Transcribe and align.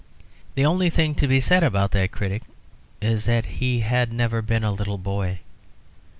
The 0.55 0.65
only 0.65 0.89
thing 0.89 1.13
to 1.13 1.27
be 1.27 1.39
said 1.39 1.63
about 1.63 1.91
that 1.91 2.09
critic 2.11 2.41
is 3.03 3.25
that 3.25 3.45
he 3.45 3.81
had 3.81 4.11
never 4.11 4.41
been 4.41 4.63
a 4.63 4.71
little 4.71 4.97
boy. 4.97 5.41